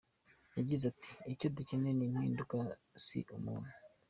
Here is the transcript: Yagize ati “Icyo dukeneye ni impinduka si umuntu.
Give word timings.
Yagize 0.57 0.83
ati 0.91 1.11
“Icyo 1.33 1.47
dukeneye 1.55 1.93
ni 1.95 2.05
impinduka 2.09 2.55
si 3.03 3.19
umuntu. 3.37 3.71